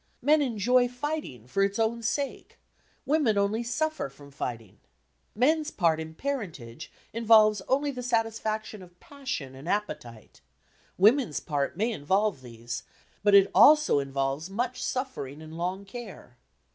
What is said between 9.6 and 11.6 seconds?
appetite; women's